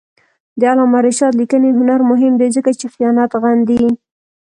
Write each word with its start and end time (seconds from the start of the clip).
د 0.59 0.61
علامه 0.71 0.99
رشاد 1.07 1.33
لیکنی 1.41 1.69
هنر 1.79 1.99
مهم 2.11 2.33
دی 2.39 2.47
ځکه 2.55 2.71
چې 2.79 2.85
خیانت 2.93 3.31
غندي. 3.41 3.83